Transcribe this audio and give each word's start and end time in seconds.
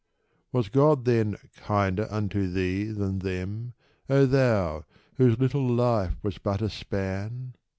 Was 0.51 0.67
God, 0.69 1.05
then, 1.05 1.37
kinder 1.57 2.07
unto 2.09 2.51
thee 2.51 2.85
than 2.85 3.19
them, 3.19 3.73
O 4.09 4.25
thou 4.25 4.83
whose 5.17 5.37
little 5.37 5.67
life 5.67 6.15
was 6.23 6.39
but 6.39 6.59
a 6.63 6.71
span 6.71 7.53